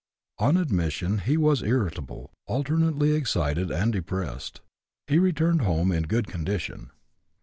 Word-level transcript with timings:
On 0.39 0.57
admission 0.57 1.19
he 1.19 1.37
was 1.37 1.61
irritable, 1.61 2.31
alternately 2.47 3.11
excited 3.11 3.69
and 3.69 3.93
depressed. 3.93 4.61
He 5.05 5.19
returned 5.19 5.61
home 5.61 5.91
in 5.91 6.05
good 6.07 6.25
condition. 6.25 6.89